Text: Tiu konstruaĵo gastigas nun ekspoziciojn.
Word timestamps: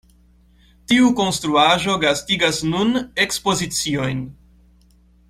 Tiu 0.91 1.09
konstruaĵo 1.19 1.97
gastigas 2.05 2.63
nun 2.71 2.97
ekspoziciojn. 3.27 4.25